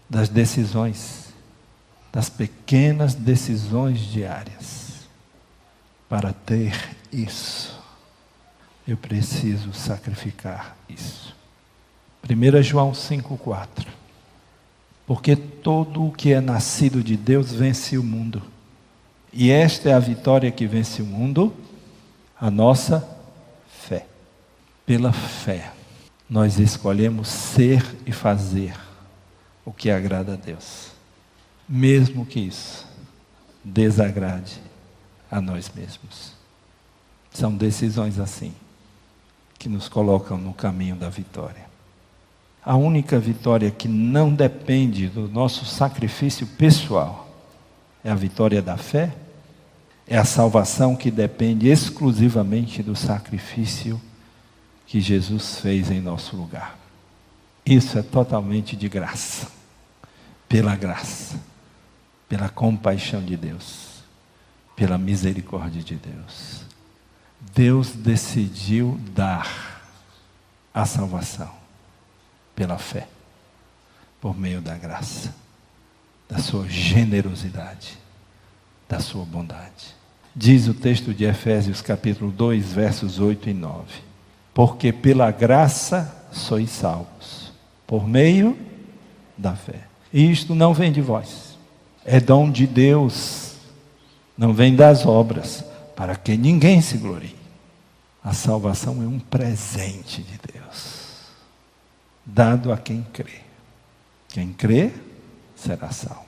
das 0.08 0.28
decisões, 0.28 1.32
das 2.12 2.30
pequenas 2.30 3.14
decisões 3.14 4.00
diárias. 4.00 5.08
Para 6.08 6.32
ter 6.32 6.96
isso, 7.12 7.78
eu 8.86 8.96
preciso 8.96 9.72
sacrificar 9.72 10.76
isso. 10.88 11.35
1 12.28 12.62
João 12.62 12.92
5,4. 12.92 13.86
Porque 15.06 15.36
todo 15.36 16.04
o 16.04 16.12
que 16.12 16.32
é 16.32 16.40
nascido 16.40 17.02
de 17.02 17.16
Deus 17.16 17.52
vence 17.52 17.96
o 17.96 18.02
mundo. 18.02 18.42
E 19.32 19.50
esta 19.50 19.90
é 19.90 19.92
a 19.92 19.98
vitória 19.98 20.50
que 20.50 20.66
vence 20.66 21.02
o 21.02 21.06
mundo, 21.06 21.54
a 22.40 22.50
nossa 22.50 23.08
fé. 23.68 24.06
Pela 24.84 25.12
fé, 25.12 25.72
nós 26.28 26.58
escolhemos 26.58 27.28
ser 27.28 27.84
e 28.04 28.12
fazer 28.12 28.74
o 29.64 29.72
que 29.72 29.90
agrada 29.90 30.34
a 30.34 30.36
Deus, 30.36 30.92
mesmo 31.68 32.24
que 32.24 32.40
isso 32.40 32.86
desagrade 33.62 34.60
a 35.30 35.40
nós 35.40 35.70
mesmos. 35.74 36.32
São 37.32 37.54
decisões 37.54 38.18
assim 38.18 38.54
que 39.58 39.68
nos 39.68 39.88
colocam 39.88 40.38
no 40.38 40.54
caminho 40.54 40.96
da 40.96 41.10
vitória. 41.10 41.75
A 42.66 42.74
única 42.74 43.16
vitória 43.16 43.70
que 43.70 43.86
não 43.86 44.34
depende 44.34 45.06
do 45.06 45.28
nosso 45.28 45.64
sacrifício 45.64 46.44
pessoal 46.44 47.32
é 48.02 48.10
a 48.10 48.14
vitória 48.16 48.60
da 48.60 48.76
fé, 48.76 49.14
é 50.04 50.18
a 50.18 50.24
salvação 50.24 50.96
que 50.96 51.08
depende 51.08 51.68
exclusivamente 51.68 52.82
do 52.82 52.96
sacrifício 52.96 54.02
que 54.84 55.00
Jesus 55.00 55.60
fez 55.60 55.92
em 55.92 56.00
nosso 56.00 56.36
lugar. 56.36 56.76
Isso 57.64 58.00
é 58.00 58.02
totalmente 58.02 58.74
de 58.74 58.88
graça, 58.88 59.46
pela 60.48 60.74
graça, 60.74 61.38
pela 62.28 62.48
compaixão 62.48 63.22
de 63.22 63.36
Deus, 63.36 64.02
pela 64.74 64.98
misericórdia 64.98 65.84
de 65.84 65.94
Deus. 65.94 66.62
Deus 67.54 67.92
decidiu 67.92 69.00
dar 69.14 69.80
a 70.74 70.84
salvação 70.84 71.55
pela 72.56 72.78
fé, 72.78 73.06
por 74.20 74.36
meio 74.36 74.62
da 74.62 74.74
graça, 74.74 75.32
da 76.26 76.38
sua 76.38 76.66
generosidade, 76.66 77.98
da 78.88 78.98
sua 78.98 79.24
bondade. 79.24 79.94
Diz 80.34 80.66
o 80.66 80.74
texto 80.74 81.14
de 81.14 81.24
Efésios, 81.24 81.82
capítulo 81.82 82.32
2, 82.32 82.72
versos 82.72 83.20
8 83.20 83.50
e 83.50 83.54
9: 83.54 83.84
Porque 84.54 84.90
pela 84.90 85.30
graça 85.30 86.26
sois 86.32 86.70
salvos, 86.70 87.52
por 87.86 88.08
meio 88.08 88.58
da 89.36 89.54
fé. 89.54 89.84
E 90.12 90.30
isto 90.30 90.54
não 90.54 90.72
vem 90.72 90.90
de 90.90 91.02
vós, 91.02 91.58
é 92.04 92.18
dom 92.18 92.50
de 92.50 92.66
Deus, 92.66 93.52
não 94.36 94.54
vem 94.54 94.74
das 94.74 95.04
obras, 95.04 95.62
para 95.94 96.16
que 96.16 96.36
ninguém 96.36 96.80
se 96.80 96.96
glorie. 96.96 97.36
A 98.24 98.32
salvação 98.32 99.02
é 99.02 99.06
um 99.06 99.18
presente 99.18 100.22
de 100.22 100.38
Deus 100.52 100.55
dado 102.26 102.72
a 102.72 102.76
quem 102.76 103.06
crê. 103.12 103.40
Quem 104.28 104.52
crê 104.52 104.90
será 105.54 105.90
salvo. 105.92 106.26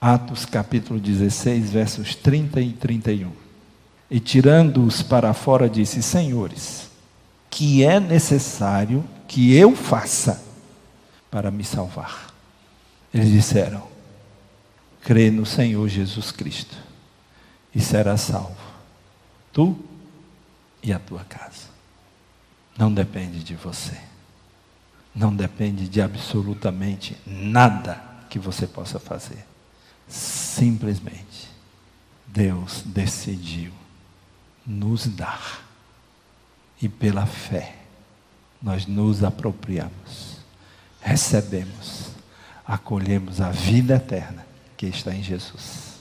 Atos 0.00 0.46
capítulo 0.46 1.00
16, 1.00 1.70
versos 1.70 2.14
30 2.14 2.60
e 2.60 2.72
31. 2.72 3.32
E 4.08 4.20
tirando-os 4.20 5.02
para 5.02 5.34
fora, 5.34 5.68
disse: 5.68 6.02
Senhores, 6.02 6.88
que 7.50 7.84
é 7.84 7.98
necessário 7.98 9.04
que 9.26 9.54
eu 9.54 9.74
faça 9.74 10.42
para 11.30 11.50
me 11.50 11.64
salvar? 11.64 12.32
Eles 13.12 13.30
disseram: 13.30 13.86
Crê 15.02 15.30
no 15.30 15.44
Senhor 15.44 15.86
Jesus 15.88 16.30
Cristo 16.30 16.76
e 17.74 17.80
serás 17.80 18.22
salvo, 18.22 18.56
tu 19.52 19.76
e 20.82 20.92
a 20.92 20.98
tua 20.98 21.24
casa. 21.24 21.68
Não 22.78 22.92
depende 22.92 23.44
de 23.44 23.54
você 23.54 24.09
não 25.14 25.34
depende 25.34 25.88
de 25.88 26.00
absolutamente 26.00 27.16
nada 27.26 28.02
que 28.28 28.38
você 28.38 28.66
possa 28.66 28.98
fazer. 28.98 29.44
Simplesmente, 30.08 31.48
Deus 32.26 32.82
decidiu 32.86 33.72
nos 34.66 35.06
dar. 35.06 35.66
E 36.80 36.88
pela 36.88 37.26
fé, 37.26 37.76
nós 38.62 38.86
nos 38.86 39.22
apropriamos, 39.22 40.38
recebemos, 41.00 42.10
acolhemos 42.66 43.40
a 43.40 43.50
vida 43.50 43.96
eterna 43.96 44.46
que 44.76 44.86
está 44.86 45.14
em 45.14 45.22
Jesus. 45.22 46.00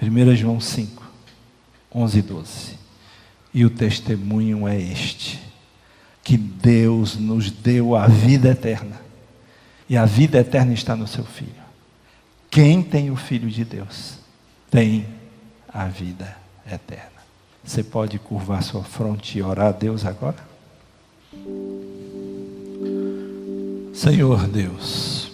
1 0.00 0.34
João 0.34 0.60
5, 0.60 1.02
11 1.94 2.18
e 2.18 2.22
12. 2.22 2.78
E 3.54 3.64
o 3.64 3.70
testemunho 3.70 4.66
é 4.66 4.80
este 4.80 5.51
que 6.22 6.36
Deus 6.36 7.16
nos 7.16 7.50
deu 7.50 7.96
a 7.96 8.06
vida 8.06 8.50
eterna. 8.50 9.00
E 9.88 9.96
a 9.96 10.04
vida 10.04 10.38
eterna 10.38 10.72
está 10.72 10.94
no 10.94 11.06
seu 11.06 11.24
Filho. 11.24 11.62
Quem 12.50 12.82
tem 12.82 13.10
o 13.10 13.16
Filho 13.16 13.50
de 13.50 13.64
Deus 13.64 14.18
tem 14.70 15.06
a 15.68 15.86
vida 15.86 16.36
eterna. 16.70 17.10
Você 17.64 17.82
pode 17.82 18.18
curvar 18.18 18.62
sua 18.62 18.82
fronte 18.82 19.38
e 19.38 19.42
orar 19.42 19.68
a 19.68 19.72
Deus 19.72 20.04
agora? 20.04 20.52
Senhor 23.94 24.48
Deus, 24.48 25.30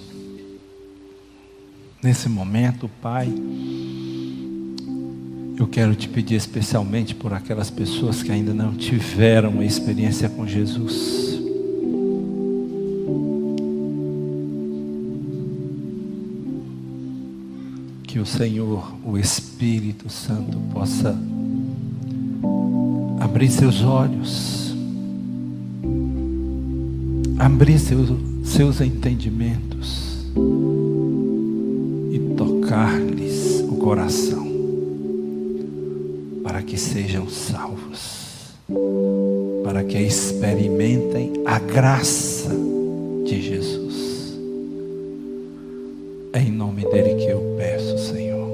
nesse 2.02 2.28
momento, 2.28 2.88
Pai, 3.00 3.32
eu 5.58 5.66
quero 5.66 5.92
te 5.96 6.08
pedir 6.08 6.36
especialmente 6.36 7.16
por 7.16 7.32
aquelas 7.32 7.68
pessoas 7.68 8.22
que 8.22 8.30
ainda 8.30 8.54
não 8.54 8.74
tiveram 8.74 9.50
uma 9.50 9.64
experiência 9.64 10.28
com 10.28 10.46
Jesus. 10.46 11.36
Que 18.04 18.20
o 18.20 18.24
Senhor, 18.24 18.94
o 19.04 19.18
Espírito 19.18 20.08
Santo, 20.08 20.56
possa 20.72 21.18
abrir 23.18 23.50
seus 23.50 23.82
olhos, 23.82 24.76
abrir 27.36 27.80
seus, 27.80 28.10
seus 28.44 28.80
entendimentos 28.80 30.24
e 32.12 32.18
tocar-lhes 32.36 33.60
o 33.68 33.74
coração 33.74 34.57
que 36.68 36.76
sejam 36.76 37.28
salvos, 37.28 38.54
para 39.64 39.82
que 39.82 39.96
experimentem 39.98 41.32
a 41.46 41.58
graça 41.58 42.50
de 43.24 43.40
Jesus. 43.40 44.38
É 46.34 46.40
em 46.40 46.52
nome 46.52 46.84
dele 46.84 47.14
que 47.24 47.30
eu 47.30 47.56
peço, 47.56 47.98
Senhor. 47.98 48.50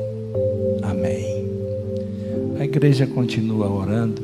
Amém. 0.82 1.44
A 2.60 2.64
igreja 2.64 3.04
continua 3.04 3.68
orando, 3.68 4.22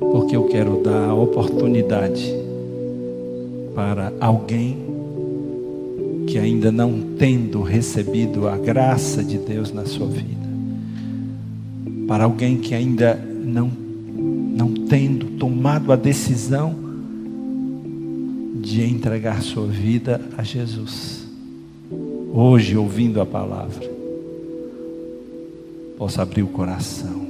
porque 0.00 0.34
eu 0.34 0.44
quero 0.44 0.82
dar 0.82 1.10
a 1.10 1.14
oportunidade 1.14 2.34
para 3.74 4.10
alguém 4.18 4.78
que 6.26 6.38
ainda 6.38 6.72
não 6.72 6.98
tendo 7.18 7.60
recebido 7.60 8.48
a 8.48 8.56
graça 8.56 9.22
de 9.22 9.36
Deus 9.36 9.70
na 9.70 9.84
sua 9.84 10.06
vida, 10.06 10.39
para 12.10 12.24
alguém 12.24 12.56
que 12.56 12.74
ainda 12.74 13.14
não 13.14 13.68
não 13.68 14.74
tendo 14.88 15.38
tomado 15.38 15.92
a 15.92 15.96
decisão 15.96 16.74
de 18.56 18.82
entregar 18.82 19.40
sua 19.42 19.68
vida 19.68 20.20
a 20.36 20.42
Jesus. 20.42 21.24
Hoje, 22.34 22.76
ouvindo 22.76 23.20
a 23.20 23.26
palavra, 23.26 23.88
possa 25.96 26.22
abrir 26.22 26.42
o 26.42 26.48
coração 26.48 27.28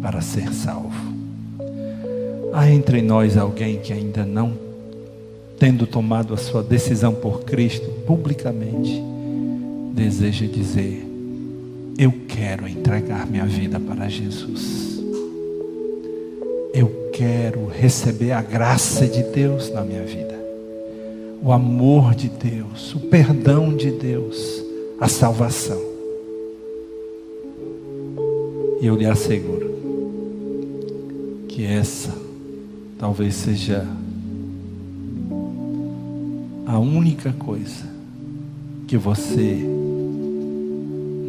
para 0.00 0.22
ser 0.22 0.50
salvo. 0.54 1.12
Há 2.50 2.70
entre 2.70 3.02
nós 3.02 3.36
alguém 3.36 3.78
que 3.78 3.92
ainda 3.92 4.24
não, 4.24 4.54
tendo 5.58 5.86
tomado 5.86 6.32
a 6.32 6.38
sua 6.38 6.62
decisão 6.62 7.12
por 7.12 7.42
Cristo 7.42 7.90
publicamente, 8.06 9.02
deseja 9.92 10.46
dizer: 10.46 11.09
Eu 12.00 12.14
quero 12.26 12.66
entregar 12.66 13.26
minha 13.26 13.44
vida 13.44 13.78
para 13.78 14.08
Jesus. 14.08 15.02
Eu 16.72 17.10
quero 17.12 17.66
receber 17.66 18.32
a 18.32 18.40
graça 18.40 19.06
de 19.06 19.22
Deus 19.22 19.70
na 19.70 19.82
minha 19.82 20.02
vida, 20.04 20.34
o 21.42 21.52
amor 21.52 22.14
de 22.14 22.30
Deus, 22.30 22.94
o 22.94 23.00
perdão 23.00 23.76
de 23.76 23.90
Deus, 23.90 24.64
a 24.98 25.08
salvação. 25.08 25.78
E 28.80 28.86
eu 28.86 28.96
lhe 28.96 29.04
asseguro 29.04 29.68
que 31.48 31.66
essa 31.66 32.16
talvez 32.98 33.34
seja 33.34 33.86
a 36.64 36.78
única 36.78 37.30
coisa 37.34 37.84
que 38.86 38.96
você 38.96 39.79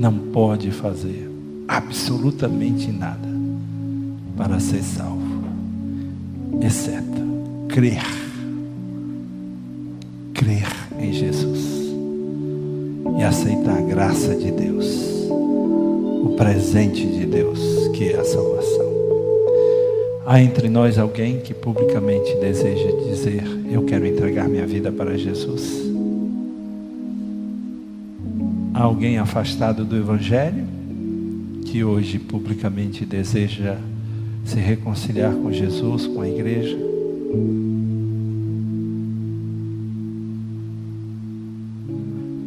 não 0.01 0.17
pode 0.17 0.71
fazer 0.71 1.29
absolutamente 1.67 2.91
nada 2.91 3.29
para 4.35 4.59
ser 4.59 4.81
salvo, 4.81 5.43
exceto 6.59 7.21
crer. 7.69 8.01
Crer 10.33 10.67
em 10.99 11.13
Jesus 11.13 11.93
e 13.19 13.23
aceitar 13.23 13.77
a 13.77 13.81
graça 13.81 14.35
de 14.35 14.49
Deus, 14.49 14.87
o 15.29 16.33
presente 16.35 17.05
de 17.05 17.27
Deus, 17.27 17.59
que 17.93 18.11
é 18.11 18.19
a 18.19 18.25
salvação. 18.25 18.91
Há 20.25 20.41
entre 20.41 20.67
nós 20.67 20.97
alguém 20.97 21.41
que 21.41 21.53
publicamente 21.53 22.35
deseja 22.37 22.89
dizer: 23.07 23.43
Eu 23.69 23.83
quero 23.83 24.07
entregar 24.07 24.49
minha 24.49 24.65
vida 24.65 24.91
para 24.91 25.15
Jesus? 25.15 25.91
Alguém 28.81 29.19
afastado 29.19 29.85
do 29.85 29.95
Evangelho 29.95 30.65
que 31.67 31.83
hoje 31.83 32.17
publicamente 32.17 33.05
deseja 33.05 33.77
se 34.43 34.59
reconciliar 34.59 35.35
com 35.35 35.51
Jesus, 35.51 36.07
com 36.07 36.19
a 36.19 36.27
igreja? 36.27 36.75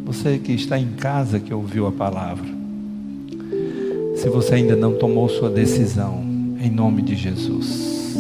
Você 0.06 0.38
que 0.40 0.50
está 0.50 0.76
em 0.76 0.88
casa 0.94 1.38
que 1.38 1.54
ouviu 1.54 1.86
a 1.86 1.92
palavra, 1.92 2.48
se 4.16 4.28
você 4.28 4.56
ainda 4.56 4.74
não 4.74 4.94
tomou 4.94 5.28
sua 5.28 5.48
decisão, 5.48 6.20
em 6.60 6.68
nome 6.68 7.02
de 7.02 7.14
Jesus. 7.14 8.16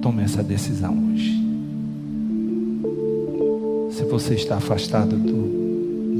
Tome 0.00 0.22
essa 0.22 0.42
decisão 0.42 0.96
hoje. 1.12 1.38
Se 3.90 4.04
você 4.04 4.36
está 4.36 4.56
afastado 4.56 5.16
do, 5.16 5.53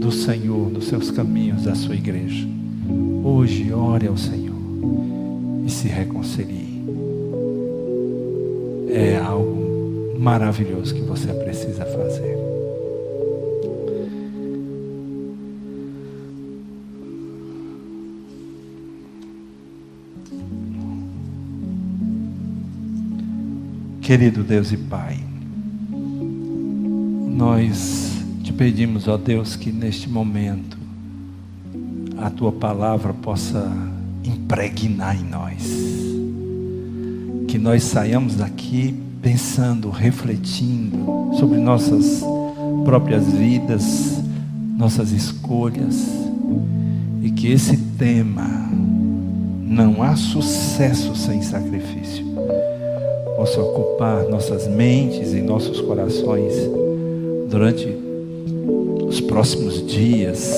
do 0.05 0.12
Senhor, 0.12 0.69
dos 0.69 0.88
seus 0.88 1.11
caminhos, 1.11 1.62
da 1.62 1.75
sua 1.75 1.95
igreja, 1.95 2.47
hoje 3.25 3.73
ore 3.73 4.07
ao 4.07 4.19
Senhor 4.19 4.55
e 5.67 5.71
se 5.71 5.88
reconcilie. 5.88 6.85
É 8.90 9.17
algo 9.17 10.21
maravilhoso 10.21 10.95
que 10.95 11.01
você 11.01 11.33
precisa 11.33 11.87
fazer. 11.87 12.37
Querido 24.03 24.45
Deus 24.45 24.71
e 24.71 24.77
Pai, 24.77 25.19
nós 27.35 28.13
pedimos, 28.55 29.09
ó 29.09 29.17
Deus, 29.17 29.57
que 29.57 29.73
neste 29.73 30.09
momento 30.09 30.79
a 32.17 32.31
tua 32.31 32.53
palavra 32.53 33.12
possa 33.12 33.71
impregnar 34.25 35.17
em 35.17 35.25
nós. 35.25 35.62
Que 37.49 37.59
nós 37.59 37.83
saiamos 37.83 38.37
daqui 38.37 38.95
pensando, 39.21 39.90
refletindo 39.90 41.35
sobre 41.38 41.59
nossas 41.59 42.23
próprias 42.85 43.27
vidas, 43.27 44.23
nossas 44.77 45.11
escolhas, 45.12 46.09
e 47.23 47.31
que 47.31 47.51
esse 47.51 47.77
tema 47.99 48.69
não 49.62 50.03
há 50.03 50.14
sucesso 50.14 51.17
sem 51.17 51.43
sacrifício 51.43 52.25
possa 53.37 53.61
ocupar 53.61 54.25
nossas 54.29 54.69
mentes 54.69 55.33
e 55.33 55.40
nossos 55.40 55.81
corações 55.81 56.55
durante 57.51 58.04
próximos 59.35 59.85
dias. 59.85 60.55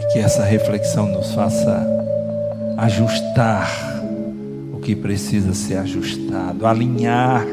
E 0.00 0.12
que 0.12 0.20
essa 0.20 0.44
reflexão 0.44 1.08
nos 1.08 1.34
faça 1.34 1.84
ajustar 2.76 3.68
o 4.72 4.78
que 4.78 4.94
precisa 4.94 5.52
ser 5.52 5.78
ajustado, 5.78 6.64
alinhar 6.64 7.44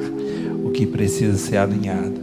o 0.63 0.69
que 0.69 0.85
precisa 0.85 1.35
ser 1.35 1.57
alinhado, 1.57 2.21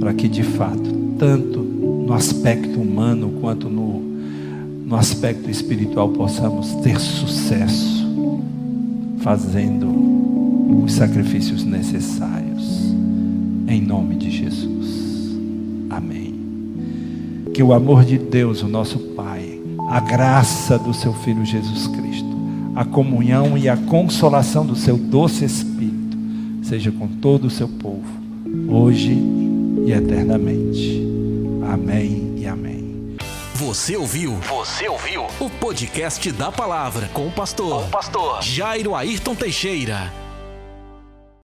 para 0.00 0.12
que 0.12 0.26
de 0.26 0.42
fato, 0.42 1.14
tanto 1.20 1.60
no 1.60 2.12
aspecto 2.12 2.80
humano 2.80 3.34
quanto 3.40 3.68
no, 3.68 4.00
no 4.00 4.96
aspecto 4.96 5.48
espiritual, 5.48 6.08
possamos 6.08 6.74
ter 6.82 6.98
sucesso 6.98 8.08
fazendo 9.18 9.86
os 10.82 10.94
sacrifícios 10.94 11.62
necessários. 11.62 12.92
Em 13.68 13.80
nome 13.80 14.16
de 14.16 14.32
Jesus. 14.32 15.36
Amém. 15.88 16.23
Que 17.54 17.62
o 17.62 17.72
amor 17.72 18.04
de 18.04 18.18
Deus, 18.18 18.62
o 18.62 18.68
nosso 18.68 18.98
Pai, 18.98 19.60
a 19.88 20.00
graça 20.00 20.76
do 20.76 20.92
seu 20.92 21.14
Filho 21.14 21.46
Jesus 21.46 21.86
Cristo, 21.86 22.26
a 22.74 22.84
comunhão 22.84 23.56
e 23.56 23.68
a 23.68 23.76
consolação 23.76 24.66
do 24.66 24.74
seu 24.74 24.96
doce 24.96 25.44
Espírito, 25.44 26.18
seja 26.64 26.90
com 26.90 27.06
todo 27.06 27.44
o 27.44 27.50
seu 27.50 27.68
povo, 27.68 28.02
hoje 28.68 29.16
e 29.86 29.92
eternamente. 29.92 31.00
Amém 31.72 32.34
e 32.38 32.44
amém. 32.44 33.16
Você 33.54 33.96
ouviu? 33.96 34.32
Você 34.48 34.88
ouviu? 34.88 35.22
O 35.38 35.48
podcast 35.48 36.32
da 36.32 36.50
palavra 36.50 37.08
com 37.14 37.28
o 37.28 37.30
pastor, 37.30 37.82
com 37.82 37.86
o 37.86 37.90
pastor 37.90 38.42
Jairo 38.42 38.96
Ayrton 38.96 39.36
Teixeira. 39.36 40.23